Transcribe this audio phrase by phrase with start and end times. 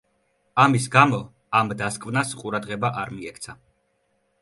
[0.63, 1.19] ამის გამო
[1.61, 3.61] ამ დასკვნას ყურადღება არ მიექცა.